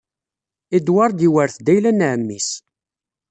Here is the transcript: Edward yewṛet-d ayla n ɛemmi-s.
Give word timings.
Edward 0.77 1.17
yewṛet-d 1.21 1.67
ayla 1.73 1.91
n 1.93 2.01
ɛemmi-s. 2.11 2.49